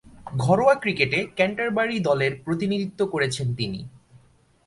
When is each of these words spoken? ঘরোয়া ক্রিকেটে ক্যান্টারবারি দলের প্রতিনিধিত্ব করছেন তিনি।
ঘরোয়া 0.37 0.75
ক্রিকেটে 0.75 1.19
ক্যান্টারবারি 1.35 1.97
দলের 1.99 2.33
প্রতিনিধিত্ব 2.45 3.01
করছেন 3.05 3.47
তিনি। 3.55 3.79